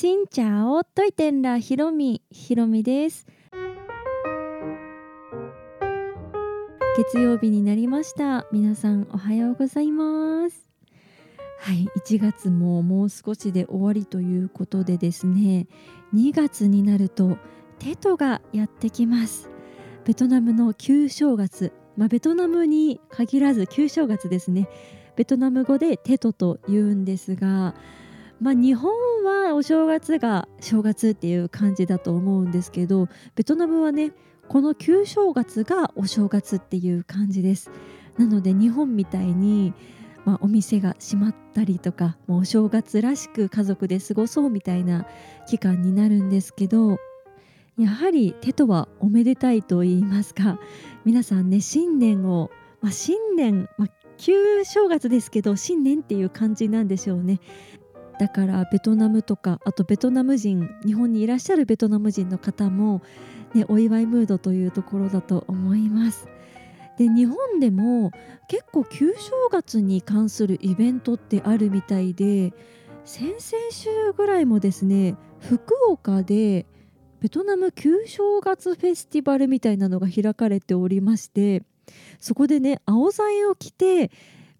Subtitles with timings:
[0.00, 2.22] しんちゃおといてんらひろみ。
[2.30, 3.26] ひろみです。
[6.96, 8.46] 月曜日になりました。
[8.50, 10.66] 皆さんおはようございます。
[11.58, 15.66] はい1月ももう少しで終わりということでですね。
[16.14, 17.36] 2月になると
[17.78, 19.50] テトがやってきます。
[20.06, 21.74] ベトナムの旧正月。
[21.98, 24.66] まあ、ベトナムに限らず旧正月ですね。
[25.16, 27.74] ベトナム語でテトと言うんですが
[28.40, 28.90] まあ、日本
[29.24, 34.12] はお正月が正月っていう感じだと思うんですけどベトナムはね
[34.48, 37.70] この旧正月がお正月っていう感じです。
[38.18, 39.72] なので日本みたいに、
[40.24, 45.06] まあ、お店が閉まったりとかもうお正月らしく家族で過ごそうみたいな
[45.48, 46.98] 期間になるんですけど
[47.78, 50.58] やはり手とはおめでたいと言いますか
[51.04, 52.50] 皆さんね新年を、
[52.82, 57.40] まあ、新年、まあ、旧正月ですけど新年っていう感じなんでしょうね。
[58.20, 63.00] だからベトナムとかあとベトナム人日本にいらっしゃるベトナム人の方も、
[63.54, 66.28] ね、お祝いムードというところだと思います。
[66.98, 68.10] で日本でも
[68.46, 72.52] 結構旧正月に関するイベントってあるみたいで
[73.06, 73.38] 先々
[73.70, 76.66] 週ぐらいもですね福岡で
[77.22, 81.62] ベトナム旧正月フェスティバルみたいなのが開かれておりまして
[82.18, 84.10] そこでね青材を着て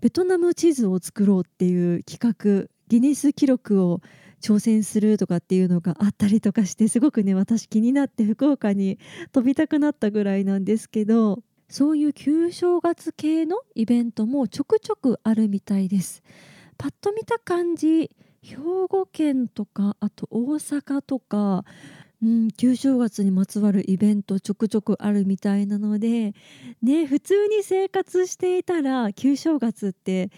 [0.00, 4.00] ベトナム地図を作ろうっていう企画ギネス記録を
[4.42, 8.98] 挑戦するとかっていうのがあったりとかしてすごくね私気になって福岡に
[9.32, 11.38] 飛びたくなったぐらいなんですけど
[11.68, 16.22] そういう旧正月系のイベントもちょくちょくあるみたいです。
[16.76, 18.10] パッと見た感じ
[18.42, 18.56] 兵
[18.88, 21.64] 庫県とかあと大阪とか、
[22.22, 26.34] うん、旧正月にまつわるイベントちょくちょくあるみたいなので
[26.82, 30.30] ね普通に生活していたら旧正月って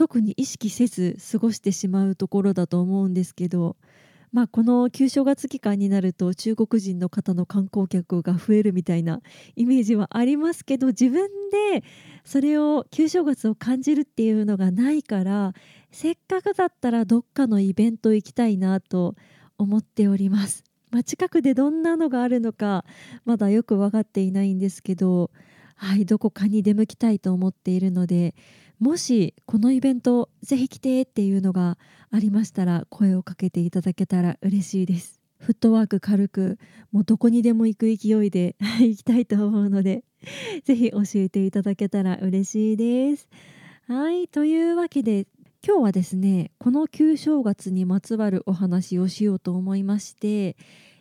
[0.00, 3.76] 特に意識せず過ごしてしまうところだと思うんですけど、
[4.32, 9.20] まあ、この旧正月期間になると中国人の方の観光客が増えるみたいな
[9.56, 11.84] イメージはありますけど自分で
[12.24, 15.52] それを旧正月を感じるっていうのがないから
[15.90, 19.16] せっかくだったらどっかのイベント行きたいなと
[19.58, 20.64] 思っております。
[20.90, 22.86] まあ、近くでどんなのがあるのか
[23.26, 25.30] まだよく分かっていないんですけど
[25.82, 28.34] はいどこかに出向きたいと思っているので
[28.80, 31.78] もしこのイベントぜひ来てっていうのが
[32.10, 35.20] ありましたら声をかけていただけたら嬉しいです。
[35.38, 36.58] フットワーク軽く
[36.92, 40.04] もうどこにでも行く勢いで 行きたいと思うので
[40.64, 43.30] ぜひ教えていただけたら嬉しいです。
[43.86, 45.26] はいというわけで
[45.66, 50.58] 今日はですねこの旧正月にまつわるお話をしようと思いまして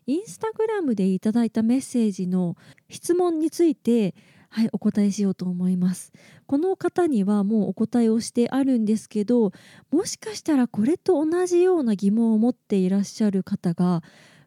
[0.07, 2.55] インスタグラムでいただいたメッセージの
[2.87, 4.15] 質問について
[4.49, 6.11] はいお答えしようと思います。
[6.47, 9.51] この方にはもうお答えをしてあるんですけど
[9.91, 14.01] もしかしたらこれと同じような疑問を持っていらっしゃる方が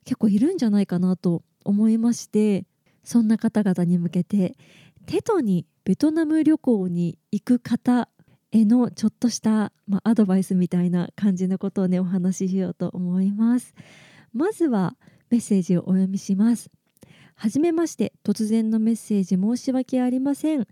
[0.04, 2.64] 結構いるんじゃないかなと思いまして
[3.04, 4.56] そんな方々に向けて
[5.06, 8.08] テトにベトナム旅行に行く方
[8.52, 13.74] へのちょっとした、まあ、アドバイスみたいな感じのことをねお話ししようと思います。
[14.32, 14.94] まずは
[15.30, 16.70] メッセージをお読みします。
[17.34, 18.12] はじめまして。
[18.24, 20.66] 突然のメッセージ申し訳ありません。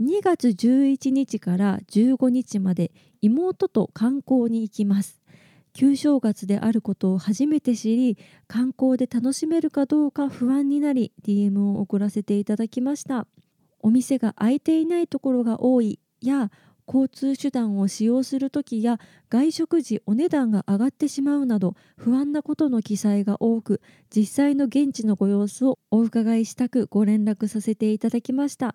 [0.00, 5.20] 2月11日から15日まで妹と観光に行きます。
[5.72, 13.26] 旧正月であることを初めて知り観光で楽しめるかどうか不安になり DM を送らせていただきました。
[13.80, 15.98] お店が開いていないところが多い。
[16.20, 16.50] や
[16.86, 18.98] 交通手段を使用する時や
[19.30, 23.80] 外食時お値段が上がってしまうなど不安なことの記載が多く
[24.14, 28.74] 実際の現地のご様子をお伺いしたくご連絡させていただきました。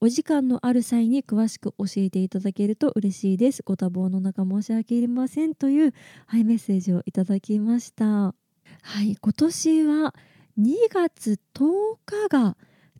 [0.00, 3.62] お時間のある際に詳しく教えていただけると嬉しいです。
[3.64, 5.92] ご多忙の中申し訳ありませんという、
[6.26, 8.04] はい、メッセージをいただきました。
[8.04, 10.14] はい今年は
[10.58, 12.56] 2月10日が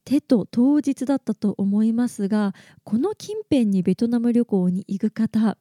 [0.09, 5.59] 手と当日だったと思いますがこの近辺にベトナム旅行に行く方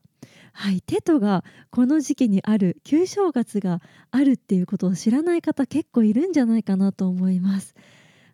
[0.53, 7.75] はい、テトがこの時期にある旧正月があるっていうことを知らない方結構いるんじゃないかなと思います。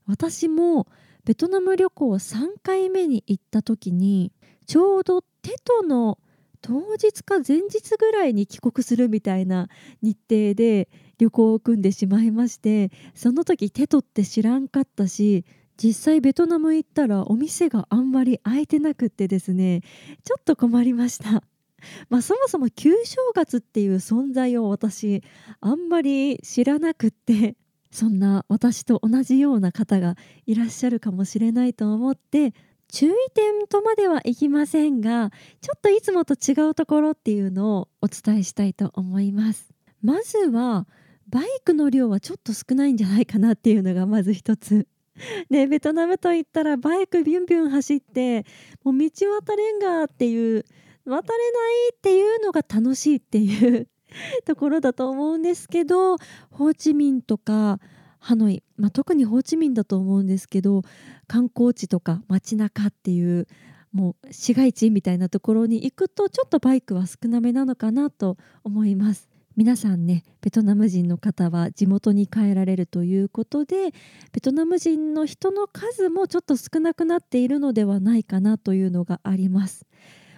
[0.06, 0.88] 私も
[1.26, 4.32] ベトナム旅行3回目に行った時に
[4.68, 6.20] ちょうどテトの
[6.62, 9.68] 当日か前日ぐらいに帰国するみたいな
[10.02, 10.88] 日程で
[11.18, 15.44] 旅行を組んでしまいましてその時テトって知らんかったし
[15.82, 19.82] 実際ベトナム行ったらお店があんまり開いてなくってですね
[20.24, 21.44] ちょっと困りました
[22.10, 25.24] まあそもそも旧正月っていう存在を私
[25.60, 27.56] あんまり知らなくって
[27.92, 30.16] そんな私と同じような方が
[30.46, 32.54] いらっしゃるかもしれないと思って
[32.88, 35.32] 注意点とまではいきませんが
[35.62, 40.88] ちょっといつもと違うところっていうのをお伝えしたいと思いますまずは
[41.28, 44.88] バイクの量はちょっと少ないんじゃないかなっていうのがまず一つ。
[45.50, 48.46] ね、ベトナムといったらバイクビュンビュン走って
[48.84, 49.10] もう道
[49.42, 50.66] 渡れんがっていう
[51.06, 53.88] 渡れないっていうのが楽しいっていう
[54.46, 56.18] ところだと思うんですけど
[56.50, 57.80] ホーチミンとか
[58.20, 60.82] ハノイ、まあ、特にホーチミンだと思うんですけど
[61.28, 63.48] 観光地とか街中っていう
[63.92, 69.33] もう市街地みたいなところに行くとちょっとバイクは少なめなのかなと思います。
[69.56, 73.92] 皆さんねベトナム人の方は地元に帰られるということで
[74.32, 79.86] ベトナム人の人の数もちょっと少なくなっているのではないかなというのがあります。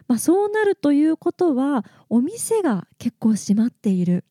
[0.08, 4.24] まあ、そうなるということはお店が結構閉まっている、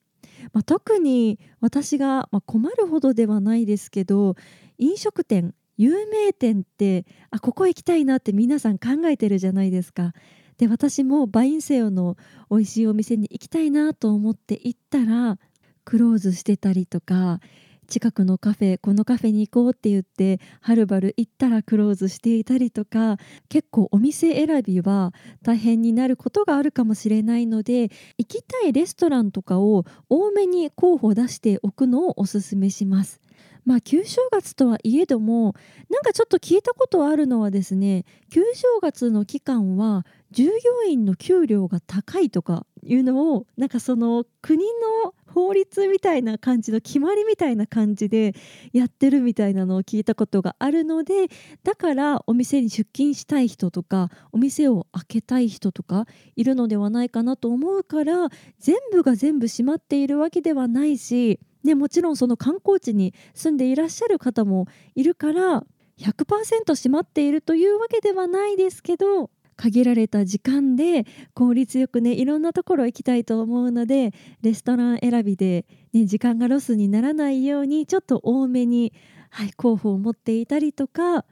[0.53, 4.37] まあ、特に私が、ま困るほどではないですけど
[4.79, 10.13] 飲食店有名店ってあここ行きたいなって皆さん考えてるじゃないですか。
[10.59, 12.17] で私もバインセオの
[12.51, 15.39] 美味しいお店に行きたいなと思って行ったら
[15.85, 17.41] クローズしてたりとか
[17.87, 23.19] 近くのカフェこのカフェに行こうって言ってはるばる行ったらクローズしていたりとか
[23.49, 25.13] 結構お店選びは
[25.43, 33.21] 大変になることがあるかもしれないので行きたいレストランとかを多めに候補出しておくのをおすすめします。
[33.65, 35.55] まあ旧正月とはいえども
[35.89, 40.05] なんかちょっと聞いたことあるのはですね旧正月の期間は
[40.35, 40.51] 従業
[40.89, 44.65] 員の給料が高いとかいうのをなんかその国
[45.05, 48.35] の法律みたいな感じの決まりみたいな感じで
[48.73, 51.29] やってるみたいなのを聞いたことがあるので
[51.63, 58.29] だからお店に出勤したい人とかお店を開けたい人とかいるのではないかなと思うから
[58.59, 65.65] 全部が全部閉まっているわけではないしね、もちろんその観光地に住んでいらっしゃる方もいるから
[65.99, 74.13] 100%閉まっているというわけではないですけど限られた時間で効率よくねいろんなところ行きたいと思うので
[74.43, 78.93] レストラン選びで、ね、時間がロスにならないようにちょっと多めに、
[79.31, 81.25] はい、候補を持っていたりとか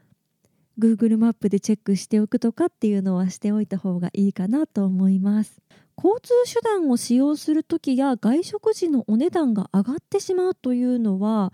[0.79, 5.61] Google マップでチェックしておくとかっていうのはしておいた方がいいかなと思います。
[5.95, 11.53] 交通手段を使用する時や外食時のお値段が上がってしまうというのは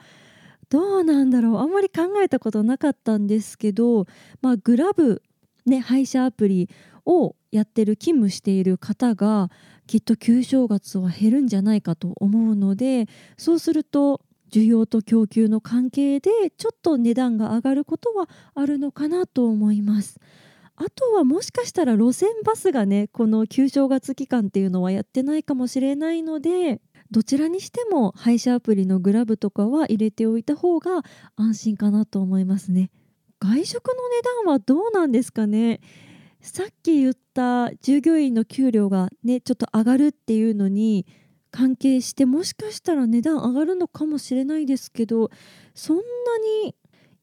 [0.69, 4.05] どうなんだろうあんまり考えたことなかったんですけど、
[4.41, 5.21] まあ、グラブ、
[5.69, 6.69] ね、配車アプリ
[7.05, 9.49] をやってる勤務している方が
[9.87, 13.07] きっと旧正月は減るんじゃないかと思うので
[13.37, 14.21] そうすると
[14.51, 20.19] 需要と供給の関係でちょっと値段が上がることはあるのかなと思います。
[20.75, 26.79] あとはもしかしたら路線バスがねこの旧正月期間っていうのはやってないかもしれないので
[27.11, 31.01] どちらにしても配車アプリのグラブとかは入れておいた方が
[31.35, 32.91] 安心かなと思いますね
[33.39, 35.79] 外食の値段はどうなんですかね？
[36.41, 41.05] さっき言った従業員の給料がねちょっと上がるっていうのに
[41.51, 45.31] 関係してもしかしたら値段上がるのかもしれないですけど
[45.73, 46.03] そんな
[46.63, 46.75] に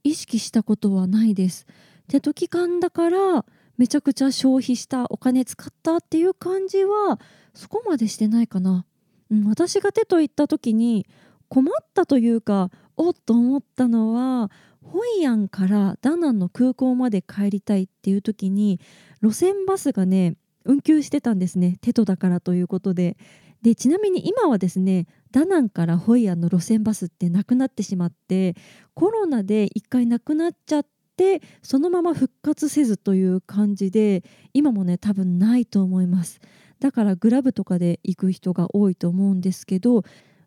[0.04, 1.66] 意識したことはないです。
[2.08, 3.44] 手と期間だから
[3.76, 7.20] めちゃくちゃ消費したお金使ったっていう感じは
[7.52, 8.86] そこまでしてないかな、
[9.30, 11.06] うん、私が手と言った時に
[11.48, 14.50] 困ったというかおっと思ったのは
[14.82, 18.80] ホイアンからダナンの空港まで帰りたいっていう時に
[19.22, 21.78] 路線バスがね運休してたんですね。
[21.80, 23.16] テトだからということで。
[23.62, 28.54] でちなみに今はですねダナンからホイアンの路線バスってなくなってしまって
[28.94, 30.86] コロナで一回なくなっちゃっ
[31.16, 34.22] てそのまま復活せずという感じで
[34.52, 36.40] 今もね多分ないと思います。
[36.78, 40.04] だからグラブとかで行く人が多いと思うんですけど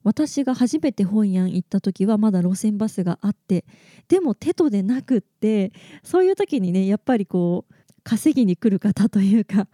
[0.09, 3.63] 私が初めて本屋に行った時はまだ路線バスがあって
[4.07, 7.73] でもテトでなくってそういう時にねやっぱりこう
[8.03, 9.67] 稼ぎに来る方というか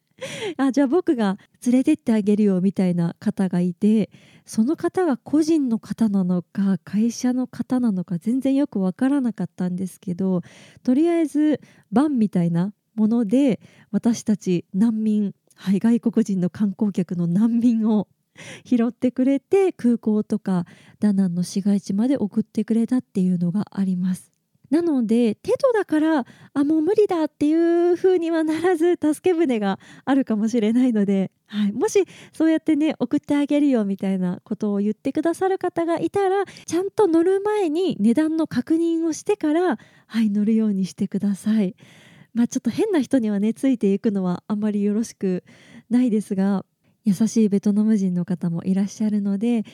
[0.58, 4.10] あじゃあ僕が連れてってあげるよみたいな方がいて
[4.44, 10.42] その方が個人の方なのか会社の方なのか全然よく分からなかったんですけど
[10.82, 13.58] とりあえずバンみたいなもので
[13.90, 18.06] 私たち難民、はい、外国人の観光客の難民を
[18.64, 20.66] 拾ってくれて空港とか
[21.00, 24.32] ダナンの市街地まで送ってくれたっていうのがあります。
[24.70, 41.74] なのでテトだからあもう無理だっていう風にはならず助け舟があるかもしれないので、はい、もしそうやってね送ってあげるよみたいなことを言ってくださる方がいたらちゃんと乗る前に値段の確認をしてから、はい、乗るようにしてください。
[42.34, 45.44] まあ、ちょっと変な人にはねついていくのはあんまりよろしく
[45.88, 46.64] ないですが
[47.08, 49.64] 優しいベトナム人の方もいらっしゃるので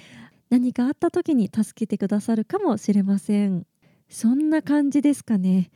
[0.51, 3.67] 何かあった時に助けてくださるかもしれません。
[4.09, 5.73] そんな感じですかね。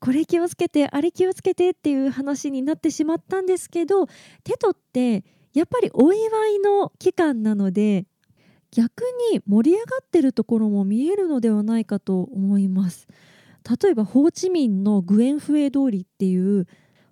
[0.00, 4.06] これ気をつけてあれ気をつけてっていう話になってしまったんですけど
[4.42, 8.06] テトってやっぱりお祝いの期間なので
[8.70, 9.02] 逆
[9.32, 13.06] に盛り上がってるところも見えるのではないかと思います
[13.82, 16.66] 例えばホーチミンのグエンフエ通りっていう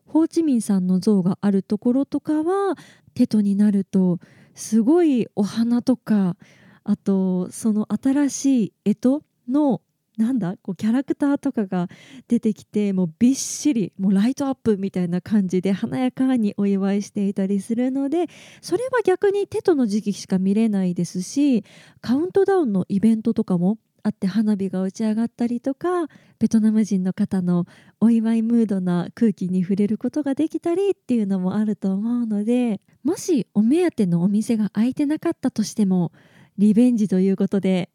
[0.06, 2.76] ホーチミンさんの像があるところとかは
[3.20, 4.18] テトになると
[4.54, 6.36] すごいお花とか
[6.84, 9.82] あとその新しい干支の
[10.16, 11.88] なんだこうキャラクターとかが
[12.28, 18.26] 出てきてもうびっしりもうライトアップみたいな感じで華やかにお祝いしていたりするので
[18.62, 21.62] それは逆にテトの時期しか見れないですし
[22.00, 26.06] カウントダウンのイベントとかもあって花火が打ち上がったりとか
[26.38, 27.66] ベトナム人の方の
[28.00, 36.12] お祝いムードな空気に触れることができたりっていうのもあると思うのでもしお目当てのお店が開いてなかったとしても
[36.58, 37.90] リベンジということで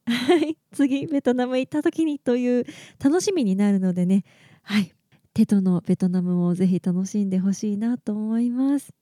[0.74, 2.66] 次ベトナム行った時にという
[3.04, 4.24] 楽しみになるのでね
[4.64, 4.94] はい
[5.34, 8.94] テトのベトナムをぜひ楽しんでほしいなと思います。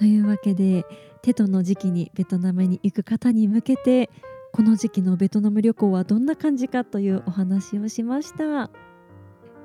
[0.00, 0.86] というわけで
[1.20, 4.08] テトの時期にベトナムに行く方に向けて
[4.50, 8.70] この時期のベトナム旅行はどんな感じかというお話をしました。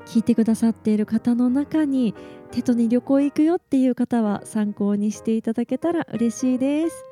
[0.06, 2.14] 聞いてくださっている方の中に
[2.52, 7.06] テトに旅行行くよっていう方は参考にしていただけたら嬉しいです。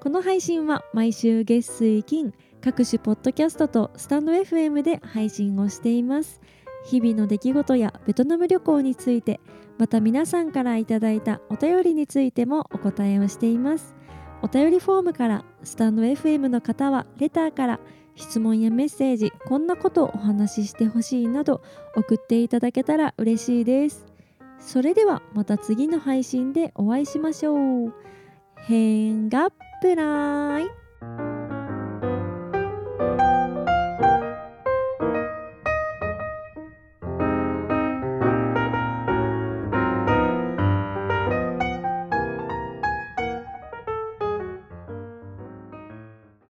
[0.00, 6.42] この配信は毎週月水金各種ポッドキャストとスタンド FM で配信をしています。
[6.84, 9.40] 日々の出来事やベトナム旅行について
[9.78, 13.94] また皆さんからいただいたお便りについてもお答えをしています。
[14.42, 17.80] お便りフォームからスタンド FM の方はレターから
[18.14, 21.62] 質問やメッセージこんなことをお話ししてほしいなど
[21.94, 24.06] 送っていただけたら嬉しいです。
[24.58, 27.94] それではまた次の配信でお会いしましょう。
[28.56, 30.87] 変がプライ